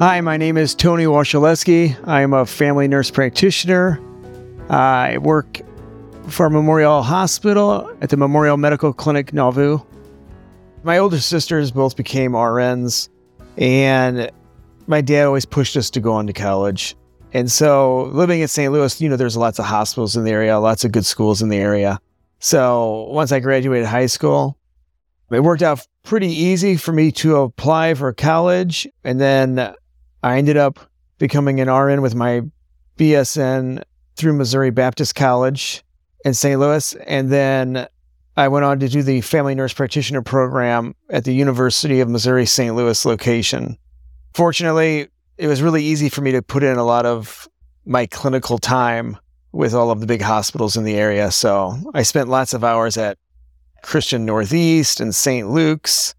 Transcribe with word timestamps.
Hi, 0.00 0.20
my 0.20 0.36
name 0.36 0.56
is 0.56 0.74
Tony 0.74 1.04
Wasielewski. 1.04 1.96
I 2.04 2.22
am 2.22 2.32
a 2.32 2.44
family 2.44 2.88
nurse 2.88 3.12
practitioner. 3.12 4.00
I 4.68 5.18
work 5.18 5.60
for 6.26 6.50
Memorial 6.50 7.00
Hospital 7.04 7.96
at 8.00 8.10
the 8.10 8.16
Memorial 8.16 8.56
Medical 8.56 8.92
Clinic 8.92 9.32
Nauvoo. 9.32 9.78
My 10.82 10.98
older 10.98 11.20
sisters 11.20 11.70
both 11.70 11.96
became 11.96 12.32
RNs, 12.32 13.08
and 13.56 14.32
my 14.88 15.00
dad 15.00 15.26
always 15.26 15.44
pushed 15.44 15.76
us 15.76 15.90
to 15.90 16.00
go 16.00 16.12
on 16.12 16.26
to 16.26 16.32
college. 16.32 16.96
And 17.32 17.48
so, 17.48 18.06
living 18.06 18.40
in 18.40 18.48
St. 18.48 18.72
Louis, 18.72 19.00
you 19.00 19.08
know, 19.08 19.16
there's 19.16 19.36
lots 19.36 19.60
of 19.60 19.64
hospitals 19.64 20.16
in 20.16 20.24
the 20.24 20.32
area, 20.32 20.58
lots 20.58 20.84
of 20.84 20.90
good 20.90 21.06
schools 21.06 21.40
in 21.40 21.50
the 21.50 21.58
area. 21.58 22.00
So, 22.40 23.06
once 23.10 23.30
I 23.30 23.38
graduated 23.38 23.86
high 23.86 24.06
school, 24.06 24.58
it 25.30 25.44
worked 25.44 25.62
out 25.62 25.86
pretty 26.02 26.32
easy 26.32 26.76
for 26.76 26.90
me 26.90 27.12
to 27.12 27.36
apply 27.36 27.94
for 27.94 28.12
college. 28.12 28.88
And 29.04 29.20
then 29.20 29.74
I 30.24 30.38
ended 30.38 30.56
up 30.56 30.80
becoming 31.18 31.60
an 31.60 31.70
RN 31.70 32.00
with 32.00 32.14
my 32.14 32.40
BSN 32.96 33.82
through 34.16 34.32
Missouri 34.32 34.70
Baptist 34.70 35.14
College 35.14 35.84
in 36.24 36.32
St. 36.32 36.58
Louis. 36.58 36.94
And 37.06 37.30
then 37.30 37.86
I 38.34 38.48
went 38.48 38.64
on 38.64 38.80
to 38.80 38.88
do 38.88 39.02
the 39.02 39.20
family 39.20 39.54
nurse 39.54 39.74
practitioner 39.74 40.22
program 40.22 40.94
at 41.10 41.24
the 41.24 41.34
University 41.34 42.00
of 42.00 42.08
Missouri 42.08 42.46
St. 42.46 42.74
Louis 42.74 43.04
location. 43.04 43.76
Fortunately, 44.32 45.08
it 45.36 45.46
was 45.46 45.60
really 45.60 45.84
easy 45.84 46.08
for 46.08 46.22
me 46.22 46.32
to 46.32 46.40
put 46.40 46.62
in 46.62 46.78
a 46.78 46.84
lot 46.84 47.04
of 47.04 47.46
my 47.84 48.06
clinical 48.06 48.56
time 48.56 49.18
with 49.52 49.74
all 49.74 49.90
of 49.90 50.00
the 50.00 50.06
big 50.06 50.22
hospitals 50.22 50.74
in 50.74 50.84
the 50.84 50.96
area. 50.96 51.30
So 51.30 51.76
I 51.92 52.02
spent 52.02 52.30
lots 52.30 52.54
of 52.54 52.64
hours 52.64 52.96
at 52.96 53.18
Christian 53.82 54.24
Northeast 54.24 55.00
and 55.00 55.14
St. 55.14 55.50
Luke's. 55.50 56.14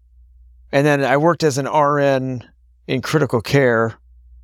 And 0.70 0.86
then 0.86 1.02
I 1.02 1.16
worked 1.16 1.42
as 1.42 1.58
an 1.58 1.66
RN 1.66 2.44
in 2.86 3.02
critical 3.02 3.40
care 3.40 3.94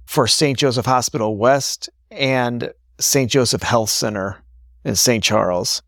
for 0.06 0.26
St. 0.26 0.58
Joseph 0.58 0.86
Hospital 0.86 1.36
West 1.36 1.88
and 2.10 2.72
St. 2.98 3.30
Joseph 3.30 3.62
Health 3.62 3.90
Center 3.90 4.42
in 4.84 4.96
St. 4.96 5.22
Charles. 5.22 5.82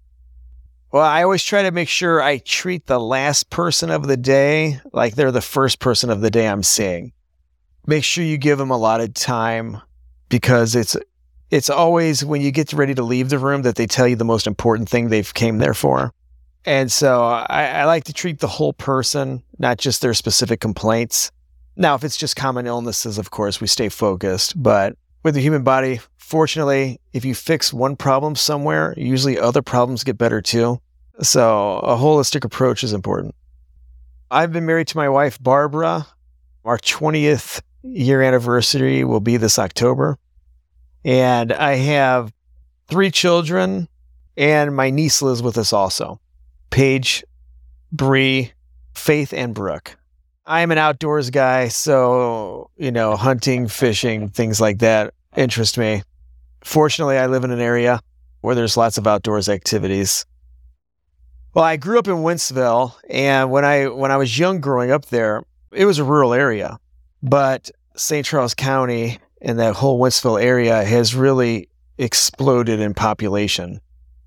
Well, 0.93 1.03
I 1.03 1.25
always 1.25 1.43
try 1.43 1.63
to 1.63 1.73
make 1.73 1.89
sure 1.89 2.23
I 2.23 2.39
treat 2.39 2.87
the 2.87 3.01
last 3.01 3.51
person 3.51 3.91
of 3.91 4.07
the 4.07 4.17
day 4.17 4.81
like 4.93 5.17
they're 5.17 5.33
the 5.33 5.41
first 5.41 5.81
person 5.81 6.09
of 6.09 6.21
the 6.21 6.31
day 6.31 6.47
I'm 6.47 6.63
seeing. 6.63 7.13
Make 7.87 8.05
sure 8.05 8.25
you 8.25 8.39
give 8.39 8.59
them 8.59 8.71
a 8.71 8.79
lot 8.79 9.01
of 9.01 9.13
time 9.13 9.81
because 10.29 10.77
it's 10.77 10.97
it's 11.51 11.69
always 11.69 12.25
when 12.25 12.41
you 12.41 12.51
get 12.51 12.73
ready 12.73 12.95
to 12.95 13.03
leave 13.03 13.29
the 13.29 13.39
room 13.39 13.63
that 13.63 13.77
they 13.77 13.87
tell 13.87 14.09
you 14.09 14.17
the 14.17 14.25
most 14.25 14.47
important 14.47 14.89
thing 14.89 15.09
they've 15.09 15.35
came 15.35 15.59
there 15.59 15.75
for. 15.75 16.13
And 16.65 16.91
so 16.91 17.25
I, 17.25 17.67
I 17.67 17.85
like 17.85 18.05
to 18.05 18.13
treat 18.13 18.41
the 18.41 18.49
whole 18.49 18.73
person, 18.73 19.43
not 19.59 19.79
just 19.79 20.01
their 20.01 20.15
specific 20.15 20.61
complaints. 20.61 21.31
Now, 21.77 21.95
if 21.95 22.05
it's 22.05 22.17
just 22.17 22.37
common 22.37 22.67
illnesses, 22.67 23.19
of 23.19 23.31
course, 23.31 23.61
we 23.61 23.67
stay 23.67 23.89
focused. 23.89 24.61
But 24.61 24.97
with 25.23 25.35
the 25.35 25.41
human 25.41 25.63
body, 25.63 26.01
fortunately, 26.19 27.01
if 27.13 27.25
you 27.25 27.35
fix 27.35 27.73
one 27.73 27.97
problem 27.97 28.37
somewhere, 28.37 28.95
usually 28.97 29.39
other 29.39 29.63
problems 29.63 30.05
get 30.05 30.19
better 30.19 30.41
too. 30.41 30.81
So 31.21 31.79
a 31.79 31.97
holistic 31.97 32.45
approach 32.45 32.85
is 32.85 32.93
important. 32.93 33.35
I've 34.31 34.53
been 34.53 34.67
married 34.67 34.89
to 34.89 34.97
my 34.97 35.09
wife, 35.09 35.41
Barbara. 35.41 36.07
Our 36.65 36.79
20th 36.79 37.61
year 37.83 38.23
anniversary 38.23 39.05
will 39.05 39.21
be 39.21 39.37
this 39.37 39.59
October. 39.59 40.19
And 41.05 41.53
I 41.53 41.75
have 41.75 42.33
three 42.89 43.11
children, 43.11 43.89
and 44.37 44.75
my 44.75 44.91
niece 44.91 45.23
lives 45.23 45.43
with 45.43 45.59
us 45.59 45.73
also. 45.73 46.21
Paige, 46.71 47.25
Bree, 47.93 48.53
Faith, 48.95 49.33
and 49.33 49.55
Brooke. 49.55 49.97
I'm 50.47 50.71
an 50.71 50.79
outdoors 50.79 51.31
guy, 51.31 51.69
so, 51.69 52.71
you 52.77 52.93
know, 52.93 53.17
hunting, 53.17 53.67
fishing, 53.67 54.29
things 54.29 54.61
like 54.61 54.79
that 54.81 55.15
interest 55.37 55.79
me. 55.79 56.03
Fortunately, 56.63 57.17
I 57.17 57.27
live 57.27 57.45
in 57.45 57.51
an 57.51 57.61
area 57.61 58.01
where 58.43 58.55
there's 58.55 58.77
lots 58.77 58.99
of 58.99 59.07
outdoors 59.07 59.49
activities. 59.49 60.27
Well, 61.55 61.65
I 61.65 61.77
grew 61.77 61.99
up 61.99 62.09
in 62.09 62.17
Wentzville, 62.17 62.95
and 63.09 63.51
when 63.51 63.65
I 63.65 63.89
when 63.89 64.11
I 64.11 64.17
was 64.17 64.39
young 64.39 64.61
growing 64.61 64.91
up 64.91 65.07
there, 65.07 65.45
it 65.73 65.87
was 65.87 65.99
a 65.99 66.05
rural 66.05 66.35
area. 66.35 66.79
But 67.23 67.71
St. 67.97 68.27
Charles 68.27 68.55
County 68.55 69.19
and 69.41 69.59
that 69.59 69.75
whole 69.75 69.99
Wentzville 70.01 70.43
area 70.43 70.85
has 70.85 71.15
really 71.15 71.69
exploded 71.97 72.81
in 72.81 72.93
population. 72.93 73.81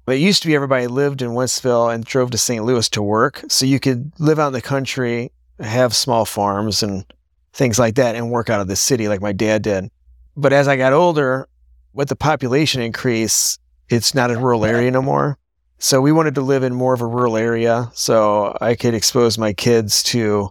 It 0.08 0.16
used 0.16 0.42
to 0.44 0.48
be 0.48 0.56
everybody 0.56 0.88
lived 0.88 1.22
in 1.22 1.32
Wentzville 1.32 1.94
and 1.94 2.06
drove 2.06 2.32
to 2.32 2.38
St. 2.38 2.64
Louis 2.64 2.88
to 2.90 3.04
work. 3.04 3.44
So 3.50 3.66
you 3.66 3.80
could 3.80 4.14
live 4.20 4.40
out 4.40 4.48
in 4.48 4.54
the 4.54 4.62
country, 4.62 5.32
have 5.60 5.96
small 5.96 6.26
farms 6.26 6.84
and 6.84 7.06
things 7.54 7.80
like 7.80 7.96
that, 7.96 8.16
and 8.16 8.30
work 8.30 8.50
out 8.50 8.62
of 8.62 8.68
the 8.68 8.76
city 8.76 9.08
like 9.08 9.22
my 9.22 9.32
dad 9.32 9.64
did. 9.64 9.90
But 10.36 10.54
as 10.54 10.68
I 10.68 10.76
got 10.78 10.94
older, 10.94 11.48
with 11.94 12.10
the 12.10 12.16
population 12.16 12.82
increase, 12.82 13.58
it's 13.90 14.14
not 14.14 14.30
a 14.30 14.38
rural 14.38 14.66
area 14.66 14.92
no 14.92 15.02
more. 15.02 15.38
So 15.80 16.02
we 16.02 16.12
wanted 16.12 16.36
to 16.36 16.42
live 16.42 16.64
in 16.64 16.74
more 16.74 16.94
of 16.94 17.02
a 17.02 17.08
rural 17.08 17.38
area 17.38 17.90
so 17.94 18.56
I 18.62 18.76
could 18.76 18.94
expose 18.94 19.38
my 19.38 19.54
kids 19.54 20.04
to 20.04 20.50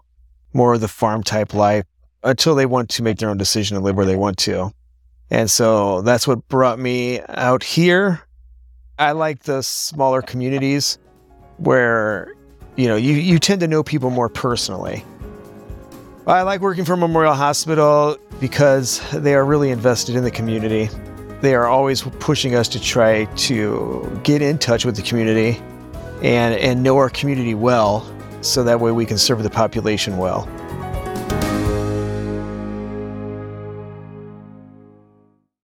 more 0.53 0.75
of 0.75 0.81
the 0.81 0.89
farm 0.89 1.23
type 1.23 1.55
life 1.55 1.84
until 2.23 2.55
they 2.55 2.67
want 2.67 2.88
to 2.91 3.03
make 3.03 3.19
their 3.19 3.28
own 3.28 3.37
decision 3.37 3.77
and 3.77 3.84
live 3.84 3.97
where 3.97 4.06
they 4.06 4.17
want 4.17 4.38
to. 4.38 4.73
And 5.31 5.50
so 5.50 6.03
that's 6.03 6.27
what 6.27 6.49
brought 6.49 6.78
me 6.78 7.21
out 7.28 7.62
here 7.62 8.27
I 8.99 9.12
like 9.12 9.43
the 9.43 9.62
smaller 9.62 10.23
communities 10.23 10.99
where 11.59 12.34
you 12.76 12.88
know 12.88 12.97
you, 12.97 13.14
you 13.14 13.38
tend 13.38 13.60
to 13.60 13.69
know 13.69 13.82
people 13.82 14.10
more 14.10 14.28
personally. 14.28 15.04
I 16.26 16.42
like 16.42 16.60
working 16.60 16.84
for 16.84 16.97
Memorial 16.97 17.34
Hospital 17.34 18.16
because 18.41 19.00
they 19.12 19.34
are 19.34 19.44
really 19.44 19.70
invested 19.70 20.16
in 20.16 20.25
the 20.25 20.31
community. 20.31 20.88
They 21.41 21.54
are 21.54 21.66
always 21.66 22.03
pushing 22.03 22.56
us 22.56 22.66
to 22.69 22.81
try 22.81 23.26
to 23.26 24.20
get 24.25 24.42
in 24.42 24.59
touch 24.59 24.84
with 24.84 24.97
the 24.97 25.03
community 25.03 25.62
and, 26.22 26.54
and 26.56 26.82
know 26.82 26.97
our 26.97 27.10
community 27.10 27.54
well 27.54 28.04
so 28.41 28.64
that 28.64 28.81
way 28.81 28.91
we 28.91 29.06
can 29.06 29.19
serve 29.19 29.44
the 29.44 29.50
population 29.50 30.16
well. 30.16 30.48